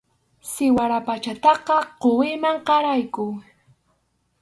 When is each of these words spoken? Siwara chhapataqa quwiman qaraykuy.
Siwara 0.51 0.97
chhapataqa 1.23 1.75
quwiman 2.01 2.57
qaraykuy. 2.67 3.33